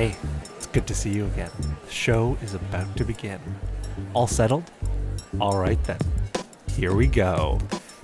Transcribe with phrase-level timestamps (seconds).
[0.00, 0.16] Hey,
[0.56, 1.50] it's good to see you again.
[1.84, 3.38] The show is about to begin.
[4.14, 4.70] All settled?
[5.38, 5.98] All right then.
[6.74, 7.60] Here we go.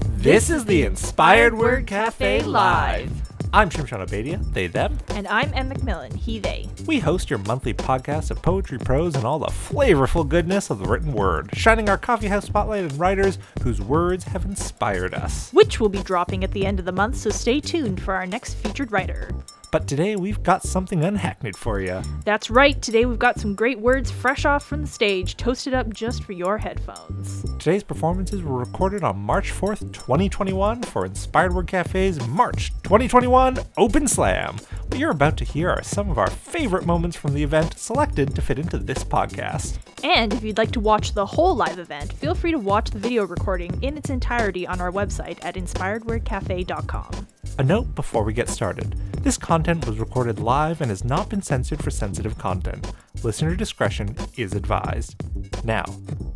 [0.08, 3.10] This is the Inspired Word Cafe Live.
[3.54, 4.98] I'm Shimshon Abadia, they, them.
[5.08, 6.68] And I'm Em McMillan, he, they.
[6.84, 10.84] We host your monthly podcast of poetry, prose, and all the flavorful goodness of the
[10.84, 15.50] written word, shining our coffeehouse spotlight on writers whose words have inspired us.
[15.54, 18.26] Which will be dropping at the end of the month, so stay tuned for our
[18.26, 19.30] next featured writer.
[19.76, 22.00] But today we've got something unhackneyed for you.
[22.24, 25.92] That's right, today we've got some great words fresh off from the stage, toasted up
[25.92, 27.42] just for your headphones.
[27.58, 34.08] Today's performances were recorded on March 4th, 2021 for Inspired Word Cafe's March 2021 Open
[34.08, 34.56] Slam.
[34.86, 38.34] What you're about to hear are some of our favorite moments from the event selected
[38.34, 39.76] to fit into this podcast.
[40.02, 42.98] And if you'd like to watch the whole live event, feel free to watch the
[42.98, 47.26] video recording in its entirety on our website at inspiredwordcafe.com.
[47.58, 48.94] A note before we get started
[49.26, 52.92] this content was recorded live and has not been censored for sensitive content.
[53.24, 55.16] Listener discretion is advised.
[55.64, 55.84] Now,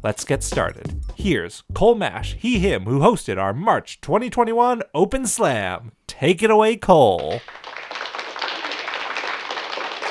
[0.02, 1.00] let's get started.
[1.14, 5.92] Here's Cole Mash, he, him, who hosted our March 2021 Open Slam.
[6.08, 7.40] Take it away, Cole.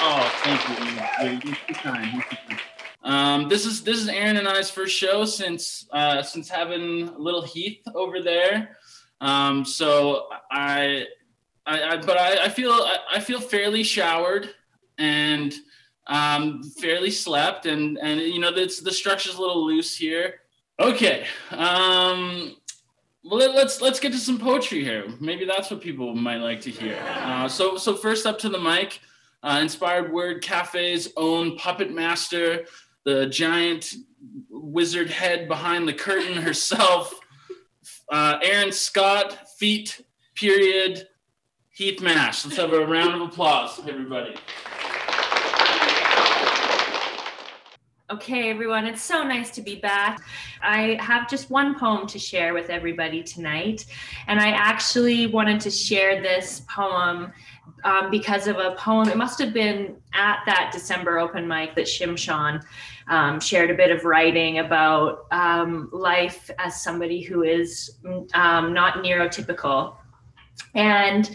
[0.02, 1.54] Oh, thank you.
[3.04, 7.42] Um, this is this is Aaron and I's first show since uh, since having little
[7.42, 8.78] Heath over there.
[9.22, 11.06] Um, so I,
[11.66, 14.50] I, I but I, I feel I, I, feel fairly showered
[14.98, 15.54] and
[16.08, 20.42] um, fairly slept, and and you know the the structure's a little loose here.
[20.80, 21.26] Okay.
[21.52, 22.56] Um,
[23.24, 25.06] well, let, us let's get to some poetry here.
[25.20, 26.98] Maybe that's what people might like to hear.
[27.18, 29.02] Uh, so so first up to the mic,
[29.44, 32.66] uh, Inspired Word Cafe's own puppet master,
[33.04, 33.94] the giant
[34.50, 37.14] wizard head behind the curtain herself,
[38.12, 40.02] uh, Aaron Scott, feet,
[40.36, 41.08] period,
[41.70, 42.46] Heath Mash.
[42.46, 44.36] Let's have a round of applause, everybody.
[48.12, 50.20] Okay, everyone, it's so nice to be back.
[50.64, 53.86] I have just one poem to share with everybody tonight.
[54.26, 57.32] And I actually wanted to share this poem
[57.84, 59.10] um, because of a poem.
[59.10, 62.64] It must have been at that December open mic that Shimshon
[63.10, 68.00] um, shared a bit of writing about um, life as somebody who is
[68.34, 69.98] um, not neurotypical.
[70.74, 71.30] And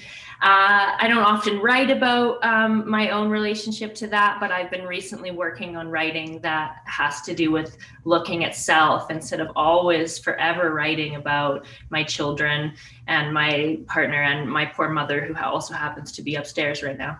[0.44, 4.84] uh, I don't often write about um, my own relationship to that, but I've been
[4.84, 10.18] recently working on writing that has to do with looking at self instead of always
[10.18, 12.74] forever writing about my children
[13.06, 17.18] and my partner and my poor mother, who also happens to be upstairs right now.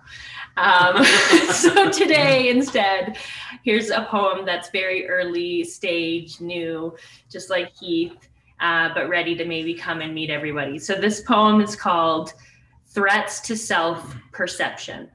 [0.59, 1.03] Um,
[1.51, 3.17] so today, instead,
[3.63, 6.95] here's a poem that's very early stage, new,
[7.31, 8.29] just like Heath,
[8.61, 10.79] uh, but ready to maybe come and meet everybody.
[10.79, 12.35] So this poem is called
[12.95, 15.11] threats to self perception.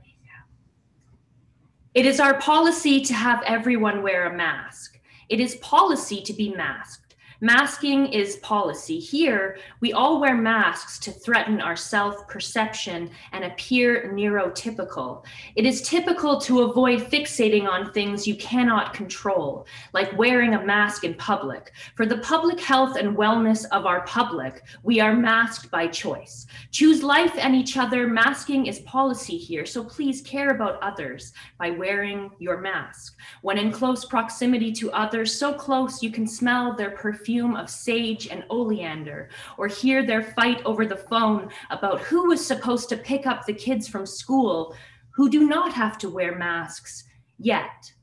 [1.96, 5.00] It is our policy to have everyone wear a mask.
[5.30, 7.09] It is policy to be masked.
[7.42, 9.00] Masking is policy.
[9.00, 15.24] Here, we all wear masks to threaten our self perception and appear neurotypical.
[15.56, 21.06] It is typical to avoid fixating on things you cannot control, like wearing a mask
[21.06, 21.72] in public.
[21.96, 26.46] For the public health and wellness of our public, we are masked by choice.
[26.72, 28.06] Choose life and each other.
[28.06, 33.16] Masking is policy here, so please care about others by wearing your mask.
[33.44, 37.70] When in close proximity to others, so close you can smell their perfume perfume of
[37.70, 39.30] sage and oleander,
[39.60, 43.54] or hear their fight over the phone about who was supposed to pick up the
[43.54, 44.76] kids from school
[45.12, 47.04] who do not have to wear masks
[47.38, 47.94] yet.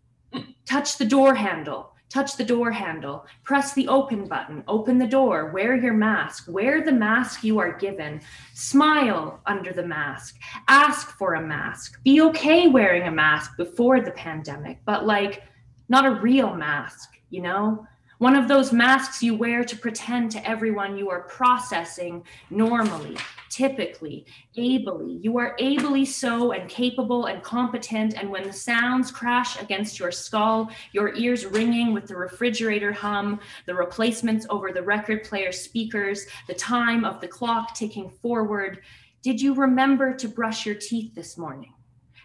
[0.65, 1.93] Touch the door handle.
[2.09, 6.85] Touch the door handle, press the open button, open the door, wear your mask, wear
[6.85, 8.21] the mask you are given,
[8.55, 10.37] smile under the mask,
[10.69, 15.43] ask for a mask, be okay wearing a mask before the pandemic, but like
[15.89, 17.85] not a real mask, you know?
[18.19, 23.19] One of those masks you wear to pretend to everyone you are processing normally,
[23.51, 24.25] typically,
[24.57, 25.19] ably.
[25.23, 28.15] You are ably so and capable and competent.
[28.15, 33.39] And when the sounds crash against your skull, your ears ringing with the refrigerator hum,
[33.67, 38.81] the replacements over the record player speakers, the time of the clock ticking forward,
[39.21, 41.75] did you remember to brush your teeth this morning?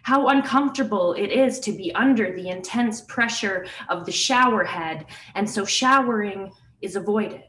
[0.02, 5.06] How uncomfortable it is to be under the intense pressure of the shower head.
[5.34, 7.44] And so showering is avoided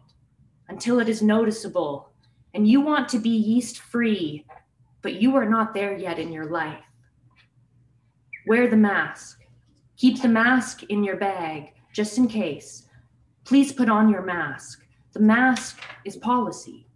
[0.70, 2.12] until it is noticeable.
[2.54, 4.46] And you want to be yeast free,
[5.02, 6.84] but you are not there yet in your life.
[8.46, 9.40] Wear the mask.
[9.98, 12.88] Keep the mask in your bag just in case.
[13.46, 14.86] Please put on your mask.
[15.14, 16.88] The mask is policy,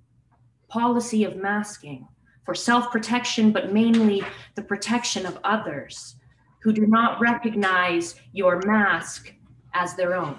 [0.70, 2.08] policy of masking
[2.48, 4.24] for self protection, but mainly
[4.56, 6.16] the protection of others.
[6.64, 9.32] who do not recognize your mask
[9.74, 10.36] as their own.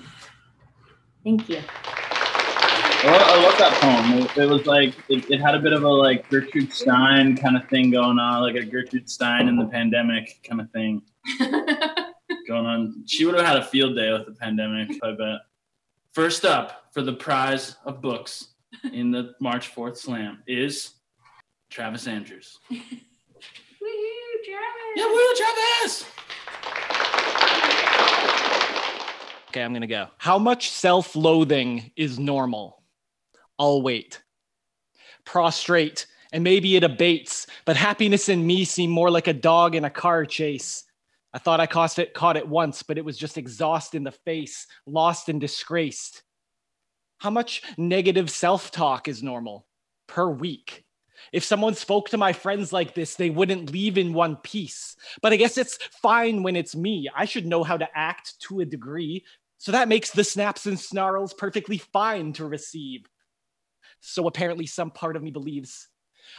[1.22, 1.60] Thank you.
[1.70, 4.22] I love that poem.
[4.22, 7.56] It, it was like it, it, had a bit of a like Gertrude Stein kind
[7.56, 11.02] of thing going on, like a Gertrude Stein in the pandemic kind of thing
[12.48, 13.04] going on.
[13.06, 15.40] She would have had a field day with the pandemic, I bet.
[16.12, 18.48] First up for the prize of books
[18.92, 20.97] in the March 4th Slam is
[21.70, 22.58] Travis Andrews.
[22.70, 24.96] Woohoo, Travis!
[24.96, 26.04] Yeah, woo, Travis!
[29.48, 30.08] Okay, I'm gonna go.
[30.18, 32.82] How much self loathing is normal?
[33.58, 34.22] I'll wait.
[35.24, 39.84] Prostrate, and maybe it abates, but happiness and me seem more like a dog in
[39.84, 40.84] a car chase.
[41.32, 44.12] I thought I caught it, caught it once, but it was just exhaust in the
[44.12, 46.22] face, lost and disgraced.
[47.18, 49.66] How much negative self talk is normal
[50.06, 50.84] per week?
[51.32, 54.96] If someone spoke to my friends like this, they wouldn't leave in one piece.
[55.22, 57.08] But I guess it's fine when it's me.
[57.14, 59.24] I should know how to act to a degree.
[59.58, 63.06] So that makes the snaps and snarls perfectly fine to receive.
[64.00, 65.88] So apparently, some part of me believes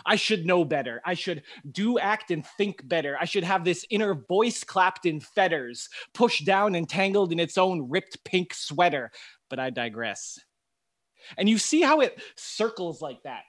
[0.06, 1.02] I should know better.
[1.06, 3.18] I should do, act, and think better.
[3.20, 7.58] I should have this inner voice clapped in fetters, pushed down and tangled in its
[7.58, 9.12] own ripped pink sweater.
[9.50, 10.40] But I digress.
[11.38, 13.44] And you see how it circles like that.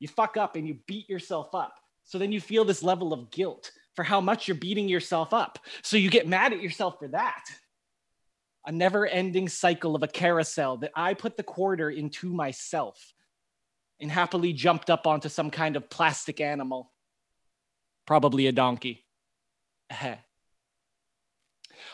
[0.00, 1.78] You fuck up and you beat yourself up.
[2.04, 5.58] So then you feel this level of guilt for how much you're beating yourself up.
[5.82, 7.44] So you get mad at yourself for that.
[8.66, 13.12] A never ending cycle of a carousel that I put the quarter into myself
[14.00, 16.90] and happily jumped up onto some kind of plastic animal,
[18.06, 19.04] probably a donkey.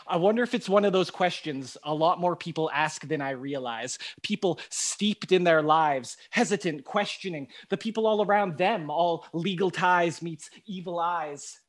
[0.09, 3.31] I wonder if it's one of those questions a lot more people ask than I
[3.31, 3.97] realize.
[4.23, 10.21] People steeped in their lives, hesitant, questioning, the people all around them, all legal ties
[10.21, 11.59] meets evil eyes.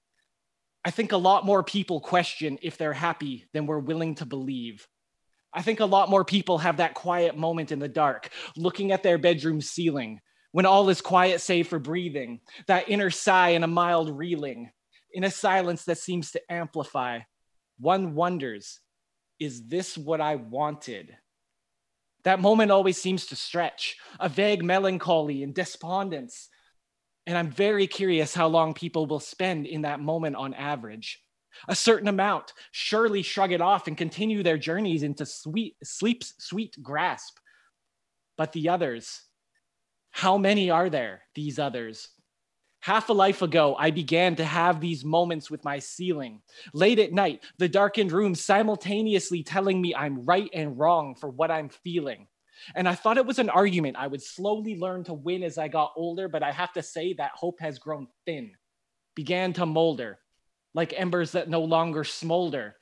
[0.85, 4.87] I think a lot more people question if they're happy than we're willing to believe.
[5.53, 9.03] I think a lot more people have that quiet moment in the dark, looking at
[9.03, 10.21] their bedroom ceiling,
[10.53, 14.71] when all is quiet save for breathing, that inner sigh and a mild reeling,
[15.13, 17.21] in a silence that seems to amplify.
[17.79, 18.81] One wonders,
[19.39, 21.17] is this what I wanted?
[22.25, 26.49] That moment always seems to stretch, a vague melancholy and despondence.
[27.27, 31.23] And I'm very curious how long people will spend in that moment on average.
[31.69, 36.77] A certain amount, surely shrug it off and continue their journeys into sweet, sleep's sweet
[36.83, 37.39] grasp.
[38.37, 39.23] But the others,
[40.11, 42.09] how many are there, these others?
[42.81, 46.43] Half a life ago, I began to have these moments with my ceiling.
[46.73, 51.51] Late at night, the darkened room simultaneously telling me I'm right and wrong for what
[51.51, 52.29] I'm feeling.
[52.75, 55.69] And I thought it was an argument I would slowly learn to win as I
[55.69, 58.53] got older, but I have to say that hope has grown thin,
[59.15, 60.19] began to molder,
[60.75, 62.77] like embers that no longer smolder.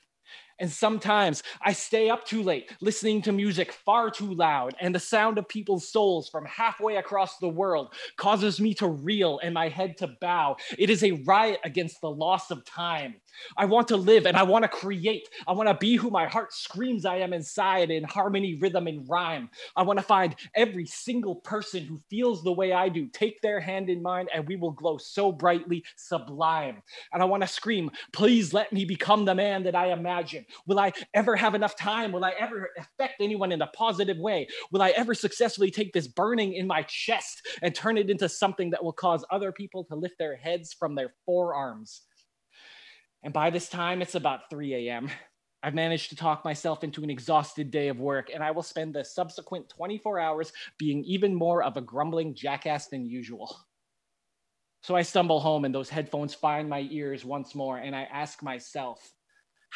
[0.58, 5.00] And sometimes I stay up too late, listening to music far too loud, and the
[5.00, 9.68] sound of people's souls from halfway across the world causes me to reel and my
[9.68, 10.56] head to bow.
[10.78, 13.16] It is a riot against the loss of time.
[13.56, 15.28] I want to live and I want to create.
[15.46, 19.06] I want to be who my heart screams I am inside in harmony, rhythm, and
[19.08, 19.50] rhyme.
[19.76, 23.60] I want to find every single person who feels the way I do, take their
[23.60, 26.82] hand in mine, and we will glow so brightly sublime.
[27.12, 30.45] And I want to scream, please let me become the man that I imagine.
[30.66, 32.12] Will I ever have enough time?
[32.12, 34.48] Will I ever affect anyone in a positive way?
[34.70, 38.70] Will I ever successfully take this burning in my chest and turn it into something
[38.70, 42.02] that will cause other people to lift their heads from their forearms?
[43.22, 45.10] And by this time, it's about 3 a.m.
[45.62, 48.94] I've managed to talk myself into an exhausted day of work, and I will spend
[48.94, 53.56] the subsequent 24 hours being even more of a grumbling jackass than usual.
[54.82, 58.44] So I stumble home, and those headphones find my ears once more, and I ask
[58.44, 59.00] myself,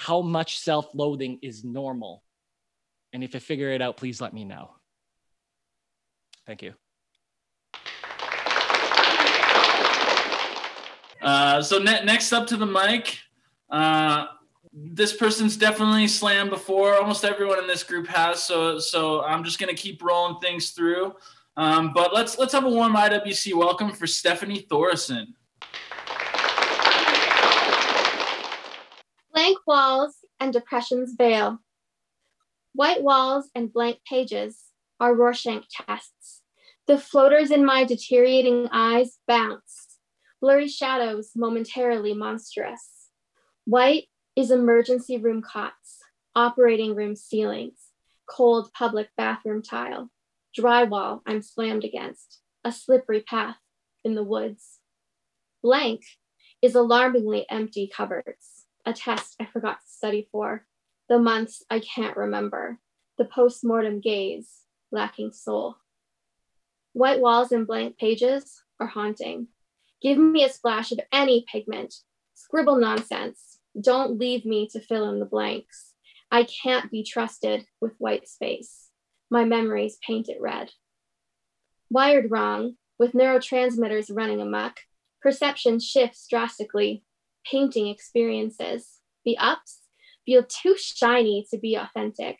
[0.01, 2.23] how much self loathing is normal?
[3.13, 4.71] And if you figure it out, please let me know.
[6.47, 6.73] Thank you.
[11.21, 13.19] Uh, so ne- next up to the mic,
[13.69, 14.29] uh,
[14.73, 16.95] this person's definitely slammed before.
[16.95, 18.43] Almost everyone in this group has.
[18.43, 21.13] So so I'm just gonna keep rolling things through.
[21.59, 25.35] Um, but let's let's have a warm IWC welcome for Stephanie Thorison.
[29.51, 31.59] Blank walls and depression's veil.
[32.73, 34.67] White walls and blank pages
[35.01, 36.43] are Rorschach tests.
[36.87, 39.99] The floaters in my deteriorating eyes bounce,
[40.41, 43.09] blurry shadows momentarily monstrous.
[43.65, 44.05] White
[44.37, 45.99] is emergency room cots,
[46.37, 47.89] operating room ceilings,
[48.29, 50.11] cold public bathroom tile,
[50.57, 53.57] drywall I'm slammed against, a slippery path
[54.05, 54.79] in the woods.
[55.61, 56.03] Blank
[56.63, 58.50] is alarmingly empty cupboards,
[58.87, 60.67] a test I forgot to study for,
[61.09, 62.79] the months I can't remember,
[63.19, 64.49] the post-mortem gaze,
[64.93, 65.77] lacking soul.
[66.93, 69.49] White walls and blank pages are haunting.
[70.03, 71.95] Give me a splash of any pigment,
[72.35, 73.59] scribble nonsense.
[73.81, 75.93] Don't leave me to fill in the blanks.
[76.31, 78.89] I can't be trusted with white space.
[79.31, 80.71] My memories paint it red.
[81.91, 84.81] Wired wrong, with neurotransmitters running amok,
[85.23, 87.05] perception shifts drastically,
[87.45, 89.01] painting experiences.
[89.25, 89.81] The ups
[90.25, 92.39] feel too shiny to be authentic.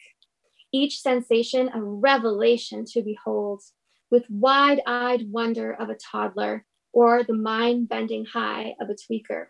[0.73, 3.63] Each sensation a revelation to behold,
[4.11, 9.47] with wide eyed wonder of a toddler or the mind bending high of a tweaker.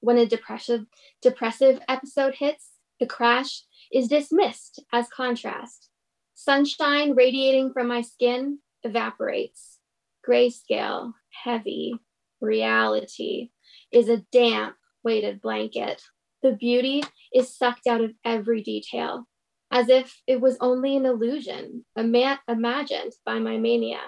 [0.00, 0.86] When a depressive,
[1.22, 2.70] depressive episode hits,
[3.00, 5.90] the crash is dismissed as contrast.
[6.34, 9.78] Sunshine radiating from my skin evaporates.
[10.26, 11.12] Grayscale,
[11.44, 12.00] heavy,
[12.46, 13.50] reality
[13.92, 16.02] is a damp, weighted blanket.
[16.42, 17.02] The beauty
[17.34, 19.26] is sucked out of every detail,
[19.70, 24.00] as if it was only an illusion ima- imagined by my mania.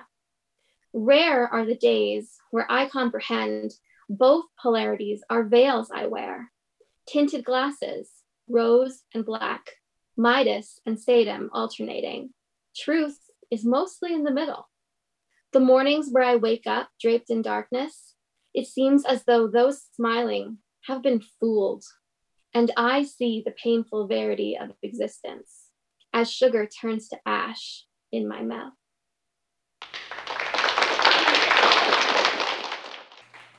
[0.92, 3.72] Rare are the days where I comprehend
[4.08, 6.50] both polarities are veils I wear,
[7.06, 8.10] tinted glasses,
[8.48, 9.72] rose and black,
[10.16, 12.30] Midas and Satan alternating.
[12.74, 13.18] Truth
[13.50, 14.68] is mostly in the middle.
[15.52, 18.07] The mornings where I wake up draped in darkness,
[18.58, 21.84] it seems as though those smiling have been fooled,
[22.52, 25.66] and I see the painful verity of existence
[26.12, 28.72] as sugar turns to ash in my mouth.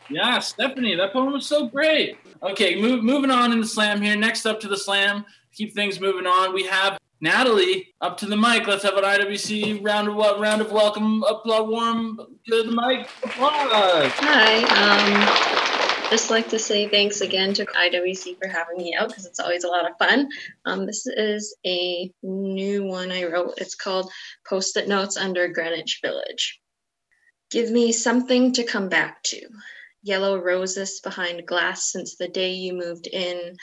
[0.09, 2.17] Yeah, Stephanie, that poem was so great.
[2.43, 4.17] Okay, move, moving on in the slam here.
[4.17, 6.53] Next up to the slam, keep things moving on.
[6.53, 8.65] We have Natalie up to the mic.
[8.67, 13.09] Let's have an IWC round of what round of welcome, applaud, warm to the mic.
[13.23, 14.11] Applause.
[14.15, 14.63] Hi.
[14.63, 19.39] Um, just like to say thanks again to IWC for having me out because it's
[19.39, 20.29] always a lot of fun.
[20.65, 23.55] Um, this is a new one I wrote.
[23.57, 24.09] It's called
[24.47, 26.59] Post-it Notes Under Greenwich Village.
[27.51, 29.41] Give me something to come back to
[30.01, 33.55] yellow roses behind glass since the day you moved in,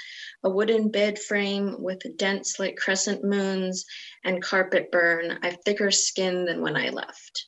[0.42, 3.84] a wooden bed frame with dents like crescent moons,
[4.24, 5.38] and carpet burn.
[5.42, 7.46] I've thicker skin than when I left.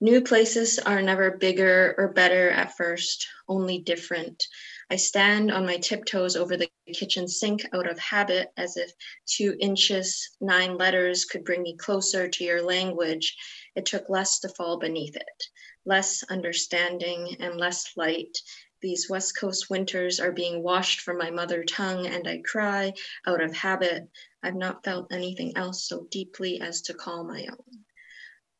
[0.00, 4.44] New places are never bigger or better at first, only different.
[4.90, 8.90] I stand on my tiptoes over the kitchen sink out of habit, as if
[9.26, 13.36] two inches, nine letters could bring me closer to your language.
[13.76, 15.44] It took less to fall beneath it
[15.84, 18.38] less understanding and less light.
[18.80, 22.92] These West Coast winters are being washed from my mother tongue, and I cry
[23.26, 24.08] out of habit.
[24.42, 27.84] I've not felt anything else so deeply as to call my own.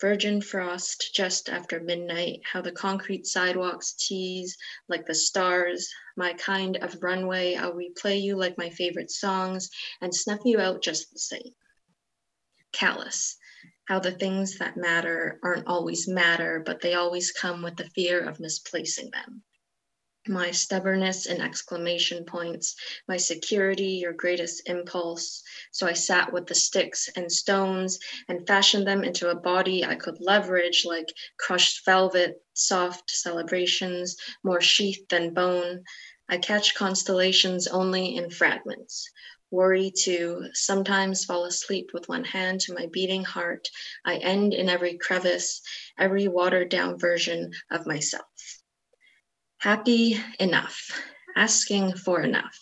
[0.01, 5.93] Virgin frost just after midnight, how the concrete sidewalks tease like the stars.
[6.17, 10.83] My kind of runway, I'll replay you like my favorite songs and snuff you out
[10.83, 11.55] just the same.
[12.73, 13.37] Callous,
[13.93, 18.27] how the things that matter aren't always matter, but they always come with the fear
[18.27, 19.43] of misplacing them.
[20.27, 22.75] My stubbornness and exclamation points,
[23.07, 25.43] my security, your greatest impulse.
[25.73, 29.97] So I sat with the sticks and stones and fashioned them into a body I
[29.97, 35.85] could leverage like crushed velvet, soft celebrations, more sheath than bone.
[36.31, 39.11] I catch constellations only in fragments,
[39.53, 43.69] worry to sometimes fall asleep with one hand to my beating heart.
[44.05, 45.61] I end in every crevice,
[45.99, 48.25] every watered down version of myself.
[49.59, 51.01] Happy enough,
[51.37, 52.59] asking for enough.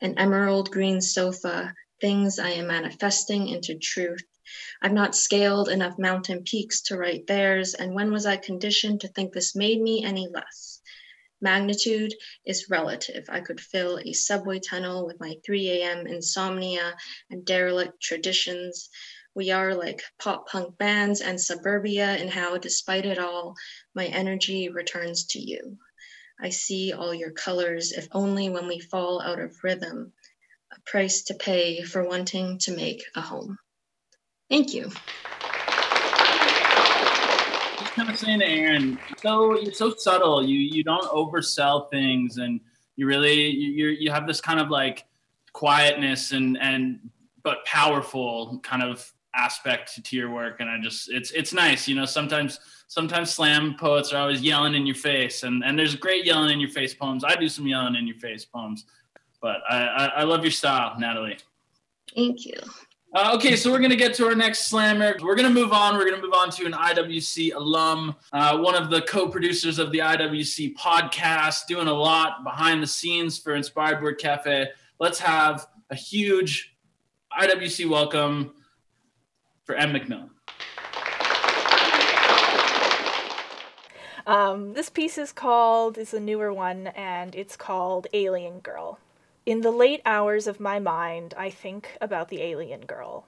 [0.00, 4.24] An emerald green sofa, things I am manifesting into truth.
[4.82, 9.08] I've not scaled enough mountain peaks to write theirs, and when was I conditioned to
[9.08, 10.71] think this made me any less?
[11.42, 12.14] Magnitude
[12.46, 13.24] is relative.
[13.28, 16.06] I could fill a subway tunnel with my 3 a.m.
[16.06, 16.96] insomnia
[17.30, 18.88] and derelict traditions.
[19.34, 23.56] We are like pop punk bands and suburbia in how, despite it all,
[23.92, 25.78] my energy returns to you.
[26.40, 30.12] I see all your colors, if only when we fall out of rhythm,
[30.70, 33.58] a price to pay for wanting to make a home.
[34.48, 34.92] Thank you
[37.92, 40.44] kind of saying to Aaron, so you're so subtle.
[40.44, 42.60] You you don't oversell things, and
[42.96, 45.04] you really you you have this kind of like
[45.52, 47.10] quietness and and
[47.42, 50.60] but powerful kind of aspect to your work.
[50.60, 52.58] And i just it's it's nice you know sometimes
[52.88, 56.60] sometimes slam poets are always yelling in your face and and there's great yelling in
[56.60, 57.24] your face poems.
[57.24, 58.84] I do some yelling in your face poems
[59.40, 61.38] but i i, I love your style natalie.
[62.14, 62.58] Thank you
[63.14, 65.14] Uh, okay, so we're going to get to our next slammer.
[65.20, 65.96] We're going to move on.
[65.96, 69.78] We're going to move on to an IWC alum, uh, one of the co producers
[69.78, 74.68] of the IWC podcast, doing a lot behind the scenes for Inspired Word Cafe.
[74.98, 76.74] Let's have a huge
[77.38, 78.54] IWC welcome
[79.64, 79.92] for M.
[79.92, 80.30] McMillan.
[84.26, 88.98] Um, this piece is called, is a newer one, and it's called Alien Girl.
[89.44, 93.26] In the late hours of my mind, I think about the alien girl.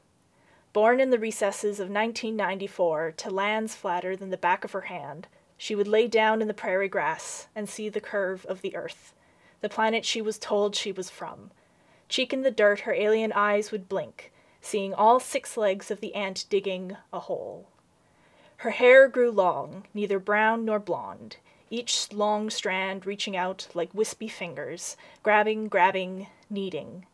[0.72, 5.26] Born in the recesses of 1994 to lands flatter than the back of her hand,
[5.56, 9.12] she would lay down in the prairie grass and see the curve of the earth,
[9.60, 11.50] the planet she was told she was from.
[12.08, 16.14] Cheek in the dirt, her alien eyes would blink, seeing all six legs of the
[16.14, 17.66] ant digging a hole.
[18.58, 21.38] Her hair grew long, neither brown nor blonde,
[21.74, 27.04] each long strand reaching out like wispy fingers, grabbing, grabbing, kneading.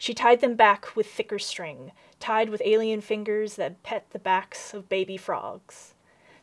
[0.00, 4.74] She tied them back with thicker string, tied with alien fingers that pet the backs
[4.74, 5.94] of baby frogs.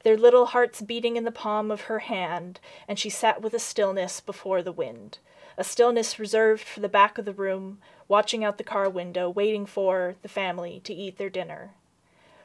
[0.04, 3.60] Their little hearts beating in the palm of her hand, and she sat with a
[3.60, 5.18] stillness before the wind,
[5.58, 9.66] a stillness reserved for the back of the room, watching out the car window, waiting
[9.66, 11.72] for the family to eat their dinner.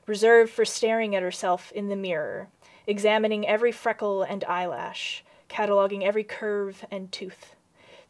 [0.07, 2.49] Reserved for staring at herself in the mirror,
[2.87, 7.55] examining every freckle and eyelash, cataloging every curve and tooth.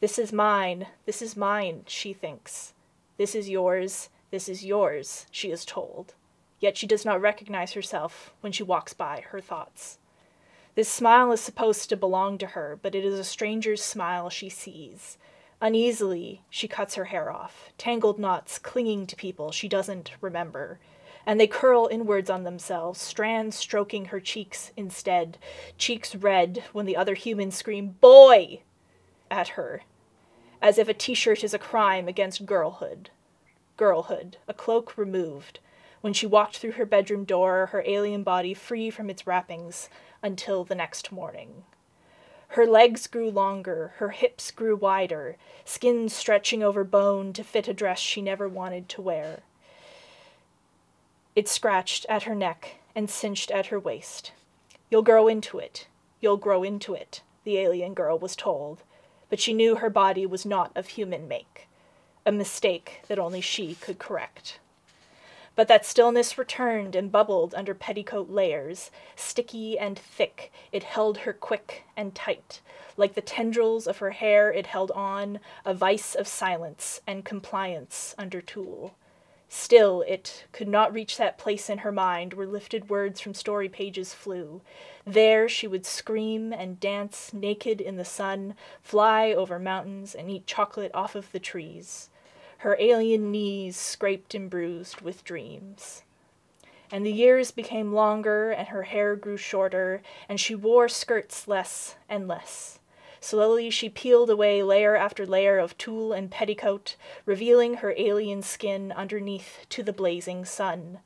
[0.01, 2.73] This is mine, this is mine, she thinks.
[3.19, 6.15] This is yours, this is yours, she is told.
[6.61, 9.99] Yet she does not recognize herself when she walks by her thoughts.
[10.75, 14.49] This smile is supposed to belong to her, but it is a stranger's smile she
[14.49, 15.19] sees.
[15.61, 20.81] Uneasily, she cuts her hair off, tangled knots clinging to people she doesn't remember
[21.27, 25.39] and they curl inwards on themselves, strands stroking her cheeks instead,
[25.79, 28.61] cheeks red when the other humans scream, Boy!
[29.31, 29.83] at her,
[30.61, 33.11] as if a t shirt is a crime against girlhood.
[33.77, 35.61] Girlhood, a cloak removed,
[36.03, 39.89] when she walked through her bedroom door, her alien body free from its wrappings,
[40.23, 41.65] until the next morning.
[42.49, 47.73] Her legs grew longer, her hips grew wider, skin stretching over bone to fit a
[47.73, 49.43] dress she never wanted to wear.
[51.35, 54.33] It scratched at her neck and cinched at her waist.
[54.91, 55.87] You'll grow into it.
[56.21, 58.83] You'll grow into it, the alien girl was told,
[59.31, 61.69] but she knew her body was not of human make,
[62.27, 64.61] a mistake that only she could correct.
[65.55, 71.33] But that stillness returned and bubbled under petticoat layers, sticky and thick, it held her
[71.33, 72.61] quick and tight.
[72.97, 78.15] Like the tendrils of her hair, it held on, a vice of silence and compliance
[78.17, 78.95] under tulle.
[79.55, 83.69] Still, it could not reach that place in her mind where lifted words from story
[83.69, 84.63] pages flew.
[85.05, 90.47] There she would scream and dance naked in the sun, fly over mountains, and eat
[90.47, 92.09] chocolate off of the trees.
[92.59, 96.03] Her alien knees scraped and bruised with dreams.
[96.91, 101.97] And the years became longer, and her hair grew shorter, and she wore skirts less
[102.09, 102.79] and less.
[103.23, 108.91] Slowly she peeled away layer after layer of tulle and petticoat, revealing her alien skin
[108.91, 110.99] underneath to the blazing sun,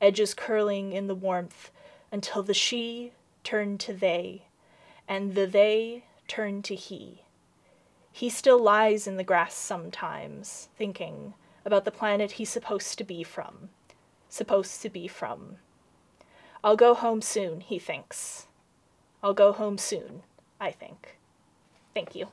[0.00, 1.70] edges curling in the warmth,
[2.10, 3.12] until the she
[3.44, 4.46] turned to they,
[5.06, 7.22] and the they turned to he.
[8.10, 13.22] He still lies in the grass sometimes, thinking about the planet he's supposed to be
[13.22, 13.68] from.
[14.28, 15.58] Supposed to be from.
[16.64, 18.48] I'll go home soon, he thinks.
[19.22, 20.24] I'll go home soon,
[20.60, 21.19] I think.
[21.94, 22.26] Thank you.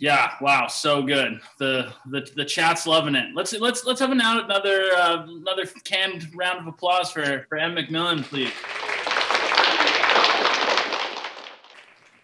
[0.00, 1.40] Yeah, wow, so good.
[1.58, 3.34] The the the chat's loving it.
[3.34, 8.22] Let's let's let's have another uh, another canned round of applause for for M McMillan,
[8.22, 8.50] please.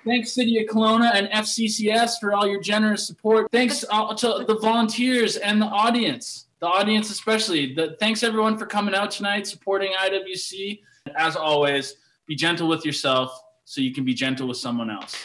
[0.07, 3.51] Thanks, City of Kelowna and FCCS for all your generous support.
[3.53, 7.75] Thanks uh, to the volunteers and the audience, the audience especially.
[7.75, 10.81] The, thanks everyone for coming out tonight, supporting IWC.
[11.15, 15.17] As always, be gentle with yourself so you can be gentle with someone else.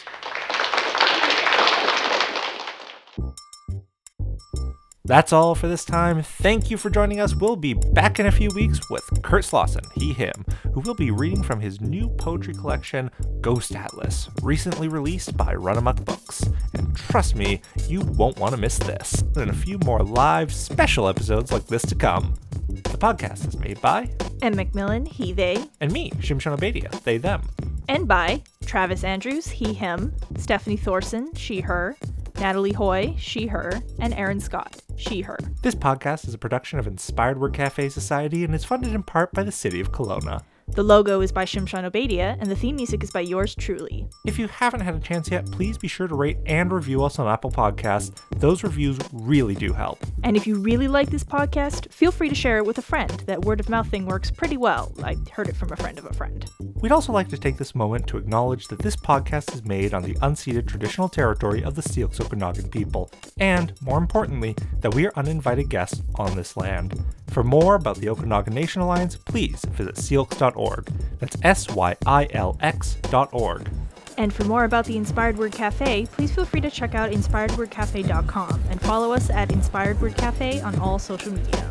[5.04, 6.22] That's all for this time.
[6.22, 7.34] Thank you for joining us.
[7.34, 10.32] We'll be back in a few weeks with Kurt Slauson, he, him,
[10.72, 13.10] who will be reading from his new poetry collection,
[13.40, 16.44] Ghost Atlas, recently released by Runamuck Books.
[16.74, 19.22] And trust me, you won't want to miss this.
[19.34, 22.34] And a few more live special episodes like this to come.
[22.68, 24.08] The podcast is made by
[24.42, 24.56] M.
[24.56, 27.42] McMillan, he, they, and me, Shimshon Abadia, they, them.
[27.88, 31.96] and by Travis Andrews, he, him, Stephanie Thorson, she, her,
[32.40, 35.38] Natalie Hoy, she, her, and Aaron Scott, she, her.
[35.62, 39.32] This podcast is a production of Inspired Word Cafe Society and is funded in part
[39.32, 40.42] by the City of Kelowna.
[40.68, 44.08] The logo is by Shimshan Obadia, and the theme music is by yours truly.
[44.26, 47.18] If you haven't had a chance yet, please be sure to rate and review us
[47.18, 48.16] on Apple Podcasts.
[48.38, 50.04] Those reviews really do help.
[50.22, 53.10] And if you really like this podcast, feel free to share it with a friend.
[53.26, 54.92] That word of mouth thing works pretty well.
[55.02, 56.44] I heard it from a friend of a friend.
[56.80, 60.02] We'd also like to take this moment to acknowledge that this podcast is made on
[60.02, 65.12] the unceded traditional territory of the Syilx Okanagan people, and, more importantly, that we are
[65.16, 67.04] uninvited guests on this land.
[67.28, 70.86] For more about the Okanagan Nation Alliance, please visit syilx.org.
[71.18, 73.70] That's S Y I L X.org.
[74.16, 78.62] And for more about the Inspired Word Cafe, please feel free to check out inspiredwordcafe.com
[78.70, 81.68] and follow us at Inspired Word Cafe on all social media.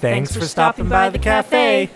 [0.00, 1.90] Thanks, for stopping by the cafe.